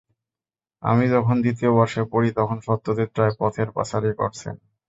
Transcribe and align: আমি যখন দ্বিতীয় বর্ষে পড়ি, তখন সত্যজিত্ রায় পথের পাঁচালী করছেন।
আমি 0.83 1.05
যখন 1.09 1.35
দ্বিতীয় 1.43 1.71
বর্ষে 1.77 2.01
পড়ি, 2.11 2.29
তখন 2.39 2.57
সত্যজিত্ 2.67 3.13
রায় 3.17 3.35
পথের 3.39 3.67
পাঁচালী 3.75 4.11
করছেন। 4.19 4.55